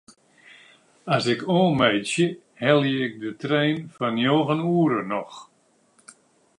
As 1.15 1.25
ik 1.33 1.41
oanmeitsje 1.57 2.27
helje 2.61 2.99
ik 3.07 3.15
de 3.23 3.31
trein 3.41 3.77
fan 3.95 4.15
njoggen 4.19 4.61
oere 4.77 5.01
noch. 5.11 5.35